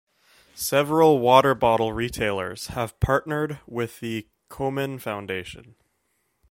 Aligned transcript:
Several 0.55 1.19
water 1.19 1.53
bottle 1.53 1.93
retailers 1.93 2.69
have 2.69 2.99
partnered 2.99 3.59
with 3.67 3.99
the 3.99 4.27
Komen 4.49 4.99
Foundation. 4.99 5.75